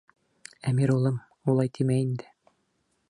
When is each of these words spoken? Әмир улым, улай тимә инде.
Әмир 0.71 0.93
улым, 0.93 1.19
улай 1.53 1.73
тимә 1.79 1.99
инде. 2.07 2.33